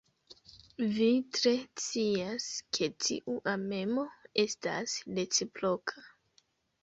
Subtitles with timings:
[0.93, 1.51] Vi tre
[1.81, 4.05] scias, ke tiu amemo
[4.45, 6.05] estas reciproka.